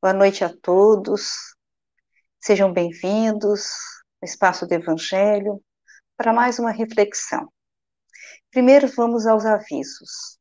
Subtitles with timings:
[0.00, 1.56] Boa noite a todos.
[2.40, 3.68] Sejam bem-vindos
[4.22, 5.60] no Espaço do Evangelho
[6.16, 7.52] para mais uma reflexão.
[8.48, 10.38] Primeiro vamos aos avisos.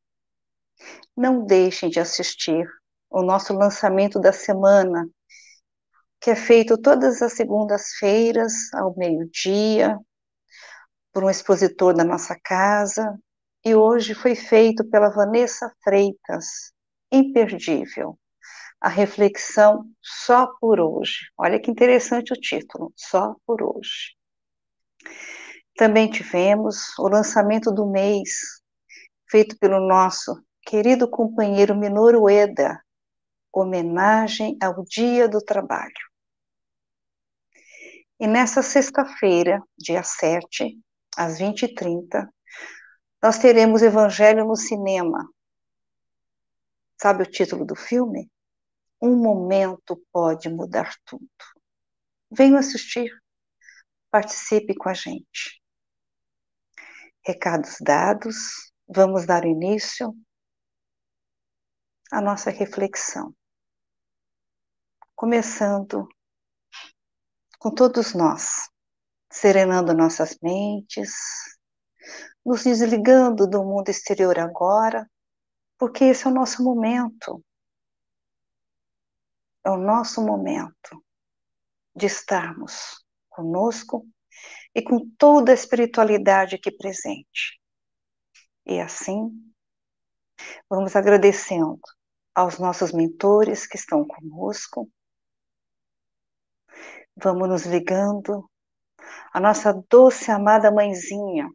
[1.15, 2.67] Não deixem de assistir
[3.09, 5.09] o nosso lançamento da semana,
[6.21, 9.97] que é feito todas as segundas-feiras, ao meio-dia,
[11.11, 13.17] por um expositor da nossa casa,
[13.65, 16.71] e hoje foi feito pela Vanessa Freitas,
[17.11, 18.19] imperdível
[18.79, 21.31] a reflexão só por hoje.
[21.37, 24.15] Olha que interessante o título, só por hoje.
[25.75, 28.61] Também tivemos o lançamento do mês,
[29.29, 32.81] feito pelo nosso querido companheiro Minoru Eda,
[33.53, 35.93] homenagem ao Dia do Trabalho.
[38.19, 40.79] E nessa sexta-feira, dia 7,
[41.15, 42.27] às 20h30,
[43.21, 45.29] nós teremos Evangelho no Cinema.
[46.99, 48.29] Sabe o título do filme?
[49.01, 51.29] Um momento pode mudar tudo.
[52.31, 53.11] Venha assistir,
[54.09, 55.61] participe com a gente.
[57.23, 60.15] Recados dados, vamos dar início
[62.11, 63.35] à nossa reflexão.
[65.15, 66.07] Começando
[67.59, 68.69] com todos nós,
[69.31, 71.11] serenando nossas mentes,
[72.45, 75.07] nos desligando do mundo exterior agora,
[75.77, 77.43] porque esse é o nosso momento
[79.67, 81.03] é o nosso momento
[81.93, 84.07] de estarmos conosco
[84.73, 87.59] e com toda a espiritualidade aqui presente.
[88.65, 89.29] E assim,
[90.69, 91.81] vamos agradecendo
[92.33, 94.89] aos nossos mentores que estão conosco,
[97.13, 98.49] vamos nos ligando.
[99.33, 101.49] À nossa doce amada mãezinha,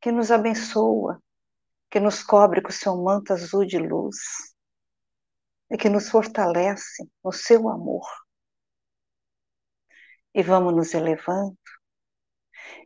[0.00, 1.22] que nos abençoa,
[1.90, 4.53] que nos cobre com seu manto azul de luz
[5.70, 8.06] e que nos fortalece no seu amor.
[10.34, 11.58] E vamos nos elevando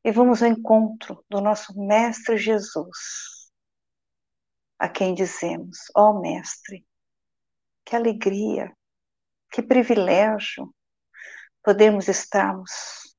[0.04, 3.50] e vamos ao encontro do nosso Mestre Jesus,
[4.78, 6.86] a quem dizemos: Ó oh, Mestre,
[7.84, 8.72] que alegria,
[9.50, 10.74] que privilégio
[11.62, 13.16] podemos estarmos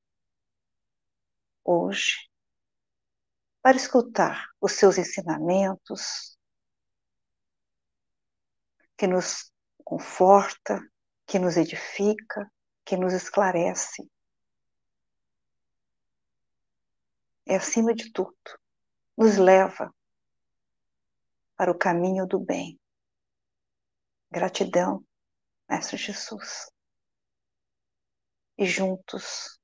[1.64, 2.16] hoje
[3.62, 6.38] para escutar os seus ensinamentos,
[9.00, 9.50] que nos
[9.82, 10.78] conforta,
[11.26, 12.52] que nos edifica,
[12.84, 14.06] que nos esclarece.
[17.46, 18.36] É acima de tudo,
[19.16, 19.90] nos leva
[21.56, 22.78] para o caminho do bem.
[24.30, 25.02] Gratidão,
[25.66, 26.70] Mestre Jesus.
[28.58, 29.58] E juntos,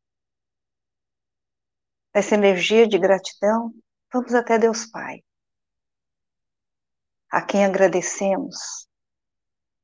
[2.14, 3.74] essa energia de gratidão,
[4.10, 5.22] vamos até Deus Pai,
[7.30, 8.85] a quem agradecemos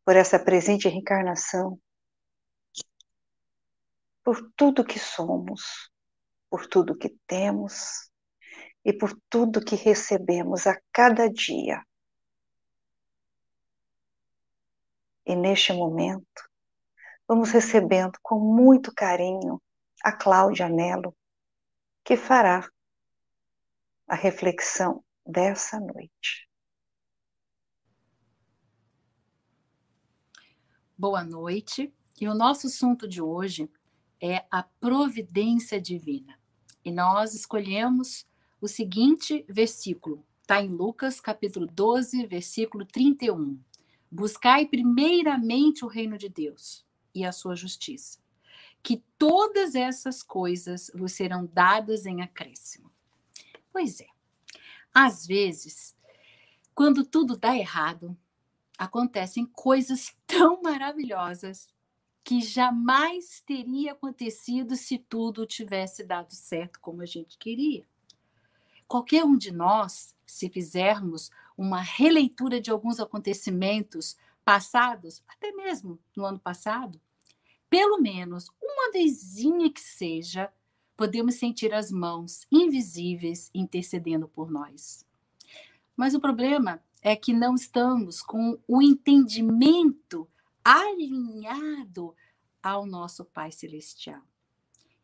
[0.04, 1.80] por essa presente reencarnação,
[4.24, 5.90] por tudo que somos,
[6.50, 8.10] por tudo que temos
[8.84, 11.82] e por tudo que recebemos a cada dia.
[15.24, 16.48] E neste momento,
[17.26, 19.62] vamos recebendo com muito carinho
[20.02, 21.16] a Cláudia Nelo,
[22.04, 22.69] que fará
[24.08, 26.51] a reflexão dessa noite.
[31.02, 31.92] Boa noite.
[32.20, 33.68] E o nosso assunto de hoje
[34.20, 36.38] é a providência divina.
[36.84, 38.24] E nós escolhemos
[38.60, 43.58] o seguinte versículo, está em Lucas, capítulo 12, versículo 31.
[44.08, 48.20] Buscai primeiramente o reino de Deus e a sua justiça,
[48.80, 52.92] que todas essas coisas vos serão dadas em acréscimo.
[53.72, 54.06] Pois é,
[54.94, 55.96] às vezes,
[56.72, 58.16] quando tudo dá errado,
[58.82, 61.72] acontecem coisas tão maravilhosas
[62.25, 67.84] que jamais teria acontecido se tudo tivesse dado certo como a gente queria.
[68.87, 76.25] Qualquer um de nós, se fizermos uma releitura de alguns acontecimentos passados, até mesmo no
[76.25, 77.00] ano passado,
[77.70, 80.52] pelo menos uma vezinha que seja,
[80.96, 85.06] podemos sentir as mãos invisíveis intercedendo por nós.
[85.96, 90.28] Mas o problema é que não estamos com o entendimento
[90.64, 92.14] alinhado
[92.62, 94.22] ao nosso Pai Celestial.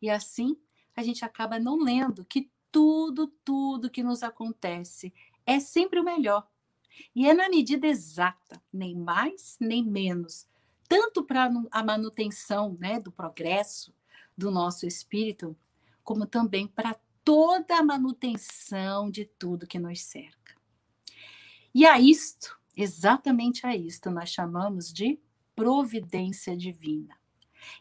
[0.01, 0.57] E assim,
[0.95, 5.13] a gente acaba não lendo que tudo, tudo que nos acontece
[5.45, 6.47] é sempre o melhor.
[7.15, 10.47] E é na medida exata, nem mais nem menos,
[10.87, 13.93] tanto para a manutenção né, do progresso
[14.37, 15.55] do nosso espírito,
[16.03, 20.58] como também para toda a manutenção de tudo que nos cerca.
[21.73, 25.19] E a isto exatamente a isto nós chamamos de
[25.53, 27.17] providência divina.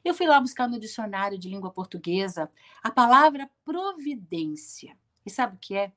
[0.05, 2.50] Eu fui lá buscar no dicionário de língua portuguesa
[2.82, 4.99] a palavra providência.
[5.25, 5.93] E sabe o que é?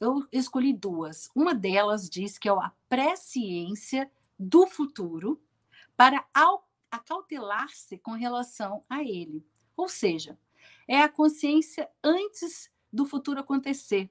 [0.00, 1.30] Eu escolhi duas.
[1.34, 5.40] Uma delas diz que é a presciência do futuro
[5.94, 6.24] para
[6.90, 9.46] acautelar-se com relação a ele.
[9.76, 10.38] Ou seja,
[10.88, 14.10] é a consciência antes do futuro acontecer.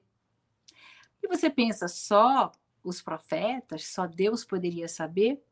[1.20, 2.52] E você pensa, só
[2.82, 5.42] os profetas, só Deus poderia saber?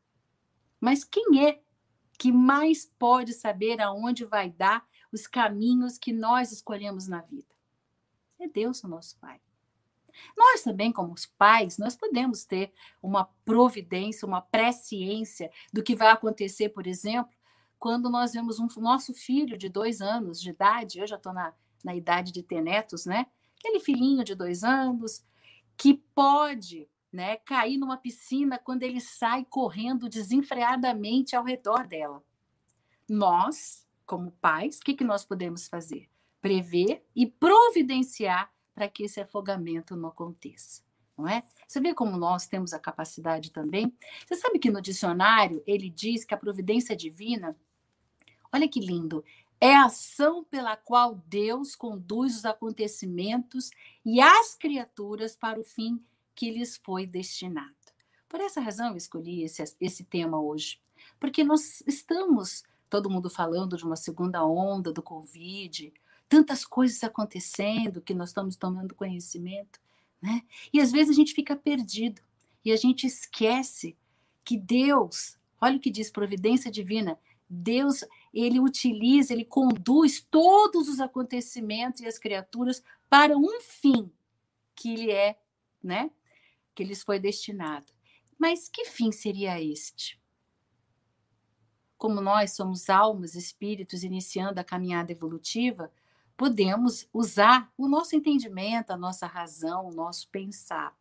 [0.81, 1.61] Mas quem é
[2.19, 7.55] que mais pode saber aonde vai dar os caminhos que nós escolhemos na vida?
[8.39, 9.41] É Deus, o nosso Pai.
[10.37, 12.73] Nós também, como os pais, nós podemos ter
[13.03, 17.33] uma providência, uma presciência do que vai acontecer, por exemplo,
[17.79, 21.55] quando nós vemos um nosso filho de dois anos de idade, eu já estou na,
[21.83, 23.27] na idade de ter netos, né?
[23.59, 25.25] Aquele filhinho de dois anos
[25.77, 32.23] que pode né, cair numa piscina quando ele sai correndo desenfreadamente ao redor dela.
[33.09, 36.09] Nós, como pais, o que, que nós podemos fazer?
[36.41, 40.83] Prever e providenciar para que esse afogamento não aconteça.
[41.19, 41.43] Não é?
[41.67, 43.93] Você vê como nós temos a capacidade também?
[44.27, 47.57] Você sabe que no dicionário ele diz que a providência divina,
[48.53, 49.23] olha que lindo,
[49.61, 53.71] é a ação pela qual Deus conduz os acontecimentos
[54.03, 56.03] e as criaturas para o fim
[56.41, 57.75] que lhes foi destinado.
[58.27, 60.81] Por essa razão eu escolhi esse, esse tema hoje,
[61.19, 65.93] porque nós estamos, todo mundo falando de uma segunda onda do Covid,
[66.31, 69.79] tantas coisas acontecendo que nós estamos tomando conhecimento,
[70.23, 70.41] né?
[70.73, 72.23] E às vezes a gente fica perdido
[72.65, 73.95] e a gente esquece
[74.43, 77.19] que Deus, olha o que diz providência divina,
[77.51, 78.03] Deus,
[78.33, 84.11] ele utiliza, ele conduz todos os acontecimentos e as criaturas para um fim
[84.75, 85.39] que lhe é,
[85.83, 86.11] né?
[86.81, 87.93] Que lhes foi destinado.
[88.39, 90.19] Mas que fim seria este?
[91.99, 95.93] Como nós somos almas, espíritos iniciando a caminhada evolutiva,
[96.39, 100.97] podemos usar o nosso entendimento, a nossa razão, o nosso pensar.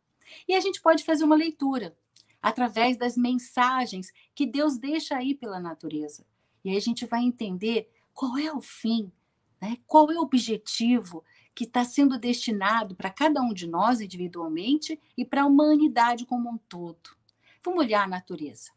[0.46, 1.98] E a gente pode fazer uma leitura
[2.42, 6.26] através das mensagens que Deus deixa aí pela natureza.
[6.62, 9.10] E aí a gente vai entender qual é o fim,
[9.62, 9.78] né?
[9.88, 11.24] qual é o objetivo
[11.60, 16.50] que está sendo destinado para cada um de nós individualmente e para a humanidade como
[16.50, 17.10] um todo.
[17.62, 18.72] Vamos olhar a natureza.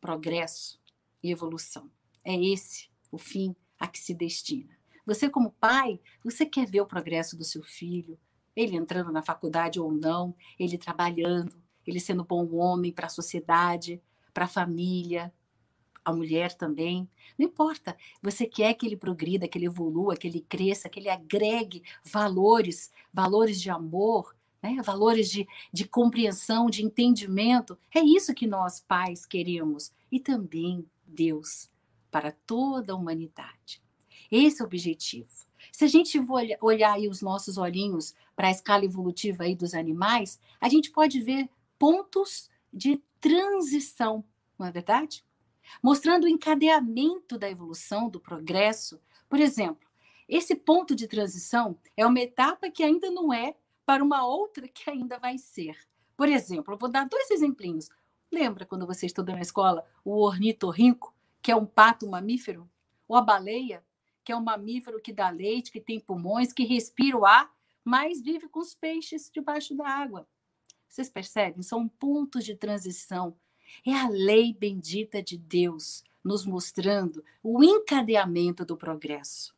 [0.00, 0.80] Progresso
[1.20, 1.90] e evolução.
[2.22, 4.78] É esse o fim a que se destina.
[5.04, 8.16] Você, como pai, você quer ver o progresso do seu filho,
[8.54, 14.00] ele entrando na faculdade ou não, ele trabalhando, ele sendo bom homem para a sociedade,
[14.32, 15.34] para a família,
[16.04, 17.08] a mulher também.
[17.38, 17.96] Não importa.
[18.22, 22.90] Você quer que ele progrida, que ele evolua, que ele cresça, que ele agregue valores,
[23.12, 24.76] valores de amor, né?
[24.82, 27.78] valores de, de compreensão, de entendimento.
[27.94, 29.92] É isso que nós, pais, queremos.
[30.10, 31.70] E também Deus
[32.10, 33.80] para toda a humanidade.
[34.30, 35.28] Esse é o objetivo.
[35.72, 36.18] Se a gente
[36.60, 41.20] olhar aí os nossos olhinhos para a escala evolutiva aí dos animais, a gente pode
[41.20, 41.48] ver
[41.78, 44.24] pontos de transição,
[44.58, 45.24] não é verdade?
[45.82, 49.00] Mostrando o encadeamento da evolução, do progresso.
[49.28, 49.88] Por exemplo,
[50.28, 54.88] esse ponto de transição é uma etapa que ainda não é para uma outra que
[54.88, 55.76] ainda vai ser.
[56.16, 57.88] Por exemplo, eu vou dar dois exemplinhos.
[58.30, 62.70] Lembra quando você estudou na escola o ornitorrinco, que é um pato mamífero?
[63.08, 63.84] Ou a baleia,
[64.22, 67.50] que é um mamífero que dá leite, que tem pulmões, que respira o ar,
[67.84, 70.28] mas vive com os peixes debaixo da água.
[70.88, 71.62] Vocês percebem?
[71.62, 73.36] São pontos de transição.
[73.86, 79.54] É a lei bendita de Deus nos mostrando o encadeamento do progresso.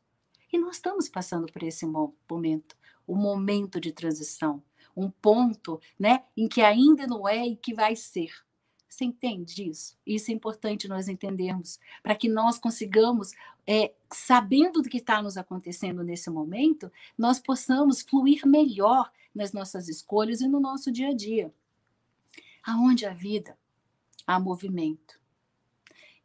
[0.52, 2.76] E nós estamos passando por esse momento,
[3.06, 4.62] o momento de transição,
[4.96, 8.30] um ponto, né, em que ainda não é e que vai ser.
[8.88, 9.96] Você entende isso?
[10.06, 13.32] Isso é importante nós entendermos, para que nós consigamos,
[13.66, 19.88] é, sabendo do que está nos acontecendo nesse momento, nós possamos fluir melhor nas nossas
[19.88, 21.52] escolhas e no nosso dia a dia.
[22.62, 23.56] Aonde há vida,
[24.26, 25.20] há movimento.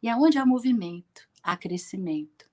[0.02, 2.48] E aonde há movimento, há crescimento.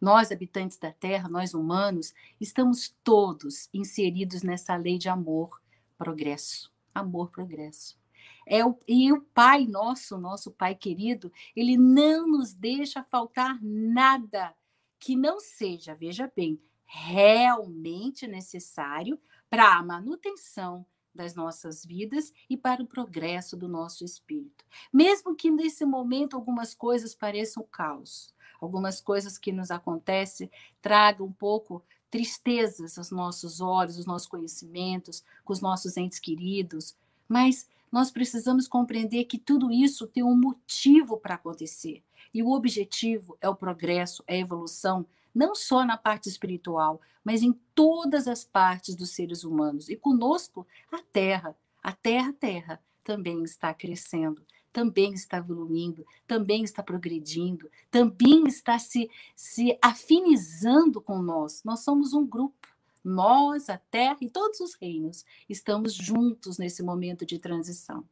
[0.00, 5.60] Nós, habitantes da Terra, nós humanos, estamos todos inseridos nessa lei de amor,
[5.96, 6.72] progresso.
[6.94, 7.98] Amor, progresso.
[8.46, 14.54] É o, e o Pai nosso, nosso Pai querido, ele não nos deixa faltar nada
[14.98, 19.20] que não seja, veja bem, realmente necessário
[19.50, 20.86] para a manutenção
[21.18, 24.64] das nossas vidas e para o progresso do nosso espírito.
[24.92, 30.48] Mesmo que nesse momento algumas coisas pareçam caos, algumas coisas que nos acontecem
[30.80, 36.96] tragam um pouco tristezas aos nossos olhos, aos nossos conhecimentos, com os nossos entes queridos,
[37.28, 42.02] mas nós precisamos compreender que tudo isso tem um motivo para acontecer.
[42.32, 45.04] E o objetivo é o progresso, é a evolução,
[45.34, 49.88] não só na parte espiritual, mas em todas as partes dos seres humanos.
[49.88, 51.56] E conosco, a Terra.
[51.82, 54.42] A Terra, Terra, também está crescendo,
[54.72, 61.62] também está evoluindo, também está progredindo, também está se, se afinizando com nós.
[61.64, 62.68] Nós somos um grupo.
[63.02, 68.04] Nós, a Terra e todos os reinos estamos juntos nesse momento de transição.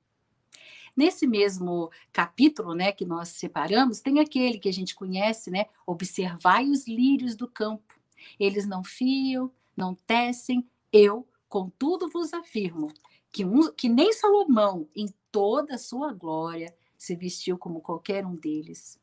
[0.96, 5.66] Nesse mesmo capítulo, né, que nós separamos, tem aquele que a gente conhece, né?
[5.86, 7.94] Observai os lírios do campo.
[8.40, 10.66] Eles não fiam, não tecem.
[10.90, 12.88] Eu, contudo, vos afirmo
[13.30, 18.34] que, um, que nem Salomão, em toda a sua glória, se vestiu como qualquer um
[18.34, 18.98] deles.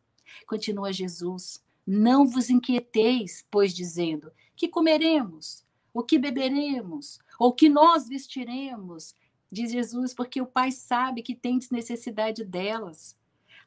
[0.48, 8.08] Continua Jesus: Não vos inquieteis, pois dizendo: que comeremos, o que beberemos, ou que nós
[8.08, 9.16] vestiremos,
[9.54, 13.16] diz Jesus, porque o Pai sabe que tens necessidade delas.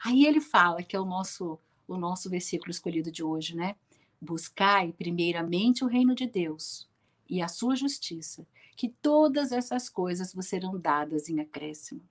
[0.05, 3.77] Aí ele fala que é o nosso o nosso versículo escolhido de hoje, né?
[4.21, 6.89] Buscai primeiramente o reino de Deus
[7.29, 8.45] e a sua justiça,
[8.77, 12.03] que todas essas coisas vos serão dadas em acréscimo.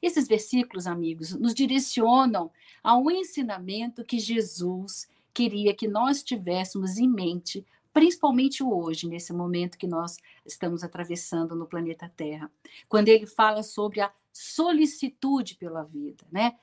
[0.00, 2.50] Esses versículos, amigos, nos direcionam
[2.82, 9.78] a um ensinamento que Jesus queria que nós tivéssemos em mente principalmente hoje, nesse momento
[9.78, 12.50] que nós estamos atravessando no planeta Terra,
[12.88, 16.56] quando ele fala sobre a solicitude pela vida, né?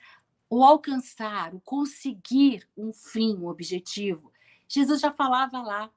[0.50, 4.32] O alcançar, o conseguir um fim, um objetivo.
[4.67, 5.91] Jesus já falava lá.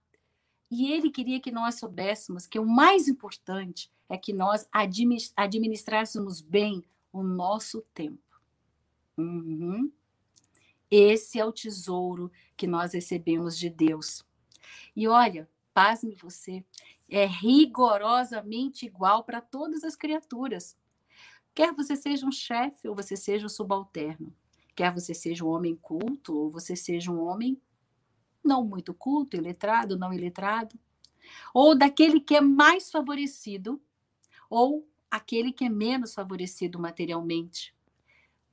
[0.71, 4.69] E ele queria que nós soubéssemos que o mais importante é que nós
[5.37, 8.23] administrássemos bem o nosso tempo.
[9.17, 9.91] Uhum.
[10.91, 14.25] Esse é o tesouro que nós recebemos de Deus.
[14.95, 16.65] E olha, pasme você,
[17.09, 20.77] é rigorosamente igual para todas as criaturas.
[21.55, 24.35] Quer você seja um chefe ou você seja um subalterno.
[24.75, 27.61] Quer você seja um homem culto ou você seja um homem
[28.45, 30.79] não muito culto, iletrado, não iletrado.
[31.53, 33.81] Ou daquele que é mais favorecido
[34.49, 37.75] ou aquele que é menos favorecido materialmente.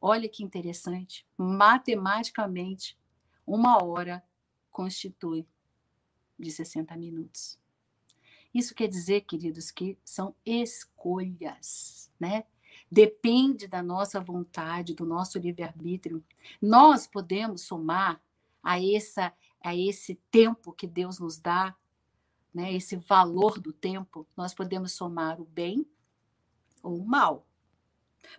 [0.01, 1.25] Olha que interessante.
[1.37, 2.97] Matematicamente,
[3.45, 4.23] uma hora
[4.71, 5.47] constitui
[6.37, 7.57] de 60 minutos.
[8.53, 12.45] Isso quer dizer, queridos, que são escolhas, né?
[12.89, 16.23] Depende da nossa vontade, do nosso livre-arbítrio.
[16.61, 18.21] Nós podemos somar
[18.63, 21.75] a, essa, a esse tempo que Deus nos dá,
[22.53, 22.73] né?
[22.73, 25.85] esse valor do tempo, nós podemos somar o bem
[26.81, 27.45] ou o mal.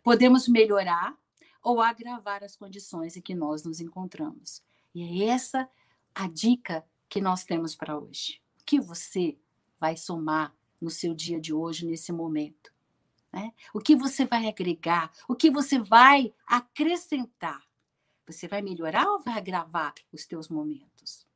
[0.02, 1.16] Podemos melhorar
[1.62, 4.62] ou agravar as condições em que nós nos encontramos.
[4.94, 5.68] E é essa
[6.14, 6.84] a dica
[7.16, 8.42] que nós temos para hoje.
[8.60, 9.38] O que você
[9.80, 12.70] vai somar no seu dia de hoje, nesse momento?
[13.32, 13.54] Né?
[13.72, 15.10] O que você vai agregar?
[15.26, 17.66] O que você vai acrescentar?
[18.26, 21.26] Você vai melhorar ou vai agravar os teus momentos?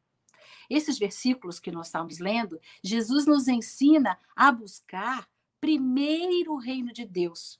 [0.68, 5.30] Esses versículos que nós estamos lendo, Jesus nos ensina a buscar
[5.62, 7.58] primeiro o reino de Deus,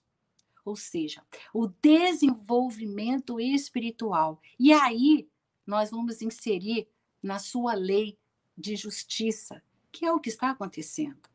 [0.62, 1.24] ou seja,
[1.54, 4.38] o desenvolvimento espiritual.
[4.58, 5.26] E aí
[5.66, 6.86] nós vamos inserir
[7.22, 8.18] na sua lei
[8.56, 11.28] de justiça, que é o que está acontecendo.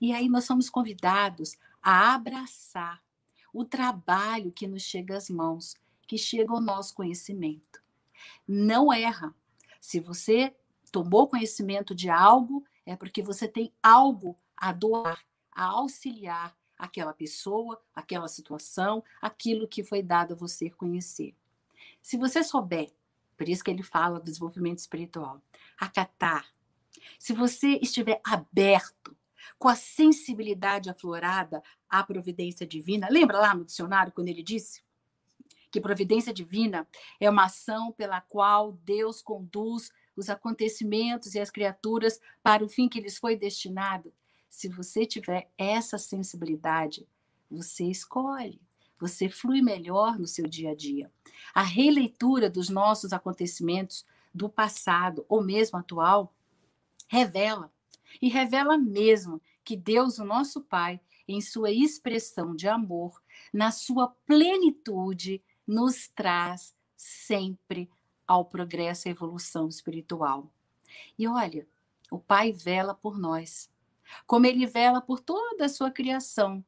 [0.00, 3.02] E aí nós somos convidados a abraçar
[3.52, 5.76] o trabalho que nos chega às mãos,
[6.06, 7.82] que chega ao nosso conhecimento.
[8.46, 9.34] Não erra.
[9.80, 10.54] Se você
[10.90, 17.80] tomou conhecimento de algo, é porque você tem algo a doar, a auxiliar aquela pessoa,
[17.94, 21.34] aquela situação, aquilo que foi dado a você conhecer.
[22.02, 22.92] Se você souber
[23.36, 25.40] por isso que ele fala do desenvolvimento espiritual.
[25.78, 26.46] Acatar.
[27.18, 29.16] Se você estiver aberto,
[29.58, 34.82] com a sensibilidade aflorada à providência divina, lembra lá no dicionário quando ele disse
[35.70, 36.86] que providência divina
[37.18, 42.88] é uma ação pela qual Deus conduz os acontecimentos e as criaturas para o fim
[42.88, 44.12] que lhes foi destinado?
[44.48, 47.08] Se você tiver essa sensibilidade,
[47.50, 48.60] você escolhe
[48.98, 51.10] você flui melhor no seu dia a dia.
[51.54, 56.34] A releitura dos nossos acontecimentos do passado ou mesmo atual
[57.08, 57.72] revela,
[58.20, 63.20] e revela mesmo, que Deus, o nosso Pai, em sua expressão de amor,
[63.52, 67.90] na sua plenitude, nos traz sempre
[68.26, 70.50] ao progresso e evolução espiritual.
[71.18, 71.66] E olha,
[72.10, 73.70] o Pai vela por nós,
[74.26, 76.64] como ele vela por toda a sua criação,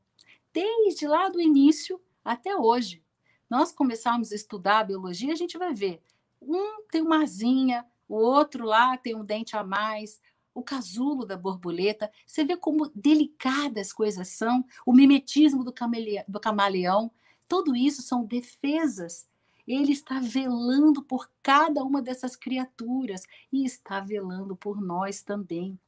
[0.52, 3.02] desde lá do início até hoje.
[3.48, 6.02] Nós começarmos a estudar a biologia, a gente vai ver.
[6.42, 10.20] Um tem uma asinha, o outro lá tem um dente a mais,
[10.52, 12.10] o casulo da borboleta.
[12.26, 17.10] Você vê como delicadas as coisas são, o mimetismo do, camaleão, do camaleão.
[17.48, 19.28] Tudo isso são defesas.
[19.66, 25.78] Ele está velando por cada uma dessas criaturas e está velando por nós também.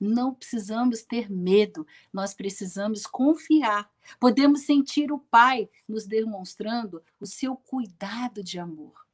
[0.00, 3.92] Não precisamos ter medo, nós precisamos confiar.
[4.18, 9.06] Podemos sentir o Pai nos demonstrando o seu cuidado de amor.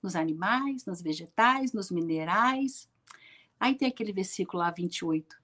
[0.00, 2.88] Nos animais, nos vegetais, nos minerais.
[3.58, 5.36] Aí tem aquele versículo lá 28.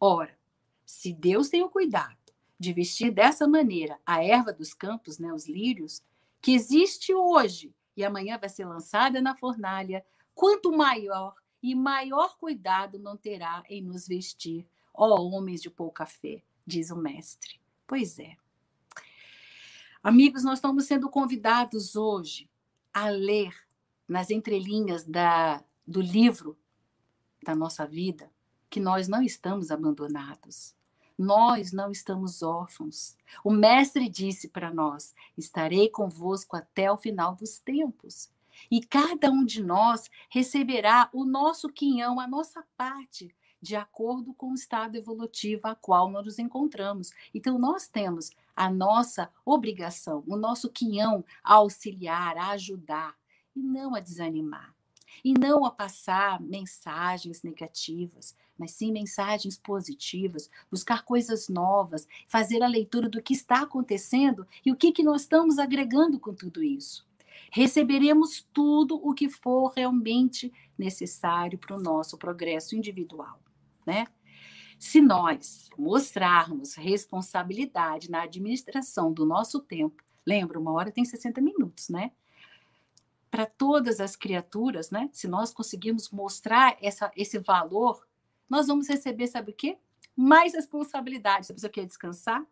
[0.00, 0.36] Ora,
[0.84, 2.16] se Deus tem o cuidado
[2.58, 6.02] de vestir dessa maneira a erva dos campos, né, os lírios,
[6.40, 10.04] que existe hoje e amanhã vai ser lançada na fornalha,
[10.34, 16.42] quanto maior e maior cuidado não terá em nos vestir, ó homens de pouca fé,
[16.66, 17.60] diz o mestre.
[17.86, 18.36] Pois é.
[20.02, 22.50] Amigos, nós estamos sendo convidados hoje
[22.92, 23.54] a ler
[24.08, 26.58] nas entrelinhas da, do livro
[27.42, 28.30] da nossa vida
[28.68, 30.74] que nós não estamos abandonados.
[31.16, 33.16] Nós não estamos órfãos.
[33.44, 38.31] O Mestre disse para nós: Estarei convosco até o final dos tempos.
[38.70, 44.50] E cada um de nós receberá o nosso quinhão, a nossa parte, de acordo com
[44.50, 47.12] o estado evolutivo a qual nós nos encontramos.
[47.32, 53.16] Então, nós temos a nossa obrigação, o nosso quinhão a auxiliar, a ajudar,
[53.54, 54.74] e não a desanimar.
[55.22, 62.66] E não a passar mensagens negativas, mas sim mensagens positivas, buscar coisas novas, fazer a
[62.66, 67.06] leitura do que está acontecendo e o que, que nós estamos agregando com tudo isso
[67.52, 73.38] receberemos tudo o que for realmente necessário para o nosso progresso individual,
[73.86, 74.06] né?
[74.78, 81.90] Se nós mostrarmos responsabilidade na administração do nosso tempo, lembra, uma hora tem 60 minutos,
[81.90, 82.12] né?
[83.30, 85.10] Para todas as criaturas, né?
[85.12, 88.08] Se nós conseguirmos mostrar essa, esse valor,
[88.48, 89.76] nós vamos receber, sabe o quê?
[90.16, 91.46] Mais responsabilidade.
[91.46, 92.42] Se a pessoa quer descansar,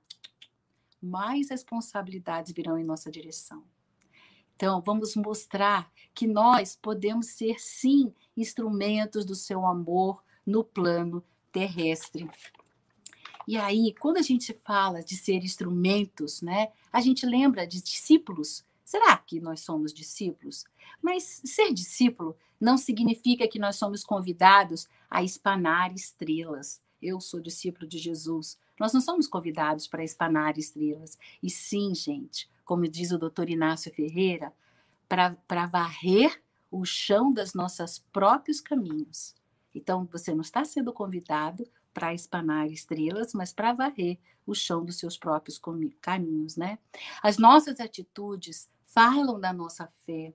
[1.03, 3.65] mais responsabilidades virão em nossa direção.
[4.61, 12.29] Então, vamos mostrar que nós podemos ser, sim, instrumentos do seu amor no plano terrestre.
[13.49, 18.63] E aí, quando a gente fala de ser instrumentos, né, a gente lembra de discípulos.
[18.85, 20.67] Será que nós somos discípulos?
[21.01, 26.83] Mas ser discípulo não significa que nós somos convidados a espanar estrelas.
[27.01, 28.59] Eu sou discípulo de Jesus.
[28.79, 31.19] Nós não somos convidados para espanar estrelas.
[31.43, 34.53] E sim, gente, como diz o doutor Inácio Ferreira,
[35.09, 39.35] para varrer o chão das nossas próprios caminhos.
[39.75, 45.01] Então, você não está sendo convidado para espanar estrelas, mas para varrer o chão dos
[45.01, 45.61] seus próprios
[46.01, 46.79] caminhos, né?
[47.21, 50.33] As nossas atitudes falam da nossa fé.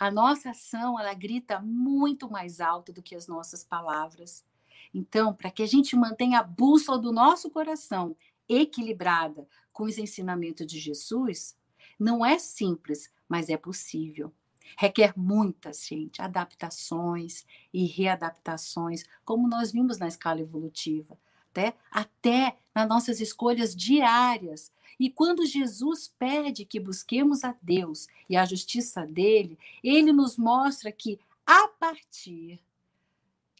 [0.00, 4.44] A nossa ação, ela grita muito mais alto do que as nossas palavras.
[4.92, 8.16] Então, para que a gente mantenha a bússola do nosso coração
[8.48, 11.56] equilibrada com os ensinamentos de Jesus,
[11.98, 14.32] não é simples, mas é possível.
[14.76, 21.18] Requer muitas, gente, adaptações e readaptações, como nós vimos na escala evolutiva,
[21.50, 24.70] até, até nas nossas escolhas diárias.
[25.00, 30.92] E quando Jesus pede que busquemos a Deus e a justiça dele, ele nos mostra
[30.92, 32.60] que a partir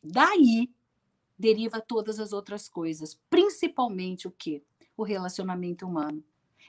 [0.03, 0.71] daí
[1.39, 4.63] deriva todas as outras coisas, principalmente o que?
[4.97, 6.23] O relacionamento humano.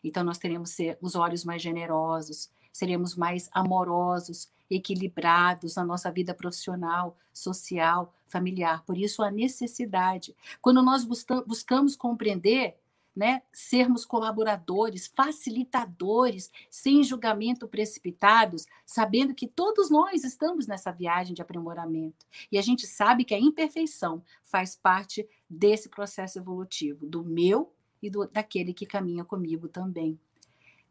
[0.04, 6.34] Então, nós teremos ser os olhos mais generosos, seremos mais amorosos, equilibrados na nossa vida
[6.34, 8.84] profissional, social, familiar.
[8.86, 10.36] Por isso, a necessidade.
[10.62, 12.78] Quando nós buscamos compreender,
[13.16, 21.42] né, sermos colaboradores, facilitadores, sem julgamento precipitados, sabendo que todos nós estamos nessa viagem de
[21.42, 22.26] aprimoramento.
[22.50, 28.10] E a gente sabe que a imperfeição faz parte desse processo evolutivo, do meu e
[28.10, 30.20] do, daquele que caminha comigo também.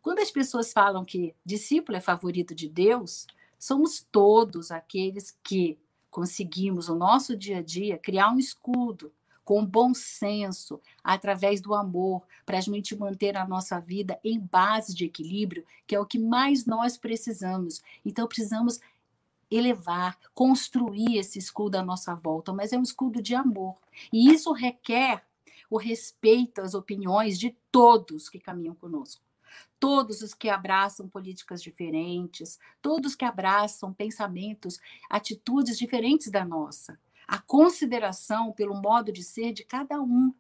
[0.00, 3.26] Quando as pessoas falam que discípulo é favorito de Deus,
[3.58, 5.78] somos todos aqueles que
[6.10, 9.12] conseguimos, no nosso dia a dia, criar um escudo
[9.44, 14.94] com bom senso, através do amor, para a gente manter a nossa vida em base
[14.94, 17.82] de equilíbrio, que é o que mais nós precisamos.
[18.04, 18.78] Então, precisamos
[19.50, 23.76] elevar, construir esse escudo à nossa volta, mas é um escudo de amor.
[24.12, 25.24] E isso requer
[25.70, 29.22] o respeito às opiniões de todos que caminham conosco.
[29.80, 34.78] Todos os que abraçam políticas diferentes, todos que abraçam pensamentos,
[35.08, 36.98] atitudes diferentes da nossa.
[37.26, 40.34] A consideração pelo modo de ser de cada um,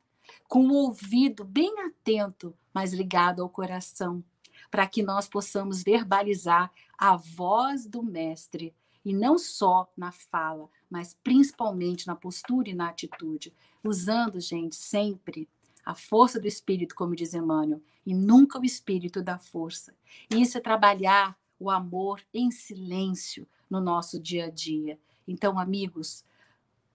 [0.46, 4.22] com o ouvido bem atento, mas ligado ao coração,
[4.70, 11.16] para que nós possamos verbalizar a voz do Mestre, e não só na fala, mas
[11.22, 13.52] principalmente na postura e na atitude,
[13.84, 15.48] usando, gente, sempre
[15.88, 19.94] A força do espírito, como diz Emmanuel, e nunca o espírito da força.
[20.30, 25.00] E isso é trabalhar o amor em silêncio no nosso dia a dia.
[25.26, 26.26] Então, amigos,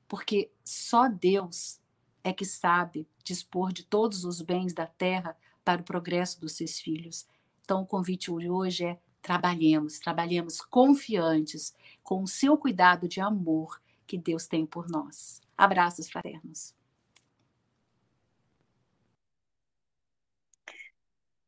[0.08, 1.79] porque só Deus
[2.23, 6.77] é que sabe dispor de todos os bens da terra para o progresso dos seus
[6.79, 7.25] filhos.
[7.63, 14.17] Então, o convite hoje é trabalhemos, trabalhemos confiantes com o seu cuidado de amor que
[14.17, 15.41] Deus tem por nós.
[15.57, 16.75] Abraços fraternos.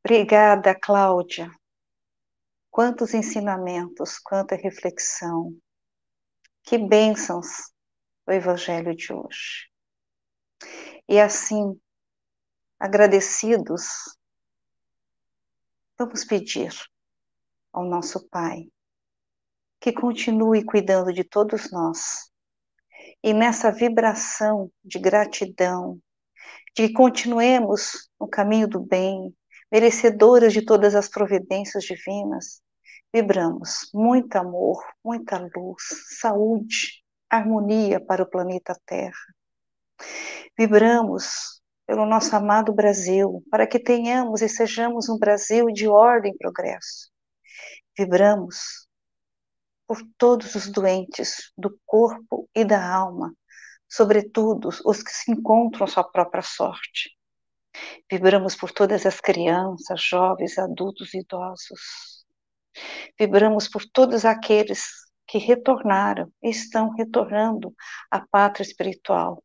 [0.04, 1.50] Obrigada, Cláudia.
[2.70, 5.58] Quantos ensinamentos, quanta reflexão.
[6.64, 7.72] Que bênçãos
[8.28, 9.70] o Evangelho de hoje.
[11.08, 11.80] E assim,
[12.80, 14.18] agradecidos,
[15.98, 16.74] vamos pedir
[17.72, 18.68] ao nosso Pai
[19.80, 22.32] que continue cuidando de todos nós.
[23.26, 26.00] E nessa vibração de gratidão,
[26.76, 29.36] de que continuemos no caminho do bem,
[29.72, 32.62] merecedoras de todas as providências divinas,
[33.12, 35.82] vibramos muito amor, muita luz,
[36.20, 39.34] saúde, harmonia para o planeta Terra.
[40.56, 46.38] Vibramos pelo nosso amado Brasil, para que tenhamos e sejamos um Brasil de ordem e
[46.38, 47.10] progresso.
[47.98, 48.85] Vibramos
[49.88, 53.34] por todos os doentes do corpo e da alma,
[53.88, 57.12] sobretudo os que se encontram sua própria sorte.
[58.10, 62.26] Vibramos por todas as crianças, jovens, adultos e idosos.
[63.20, 64.86] Vibramos por todos aqueles
[65.28, 67.74] que retornaram e estão retornando
[68.12, 69.44] à pátria espiritual,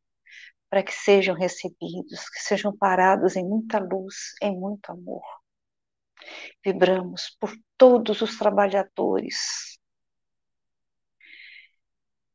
[0.69, 5.23] para que sejam recebidos, que sejam parados em muita luz, em muito amor.
[6.65, 9.80] Vibramos por todos os trabalhadores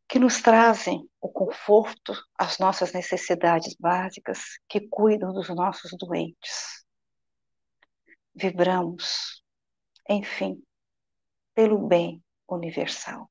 [0.07, 6.85] que nos trazem o conforto, as nossas necessidades básicas, que cuidam dos nossos doentes.
[8.33, 9.43] Vibramos,
[10.07, 10.61] enfim,
[11.53, 13.29] pelo bem universal.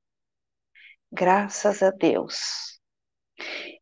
[1.13, 2.81] Graças a Deus.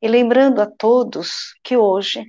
[0.01, 2.25] E lembrando a todos que hoje,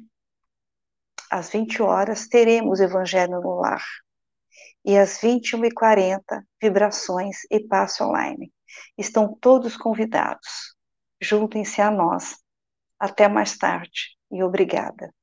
[1.30, 3.84] às 20 horas, teremos Evangelho no Lar.
[4.86, 6.22] E às 21h40,
[6.62, 8.52] Vibrações e Passe Online.
[8.98, 10.76] Estão todos convidados.
[11.22, 12.36] Juntem-se a nós.
[13.00, 15.14] Até mais tarde e obrigada.